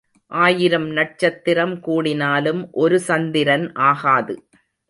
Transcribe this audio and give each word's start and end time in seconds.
ஆயிரம் 0.31 0.87
நட்சத்திரம் 0.89 1.75
கூடினாலும் 1.81 2.67
ஒரு 2.71 2.99
சந்திரன் 2.99 3.71
ஆகாது. 3.73 4.35